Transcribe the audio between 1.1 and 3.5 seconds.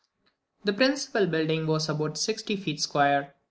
building was about sixty feet square.